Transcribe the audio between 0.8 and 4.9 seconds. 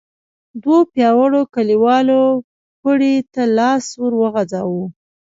پياوړو کليوالو پړي ته لاس ور وغځاوه.